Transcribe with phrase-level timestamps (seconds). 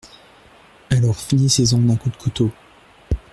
[0.89, 2.49] Alors finissez-en d'un coup de couteau.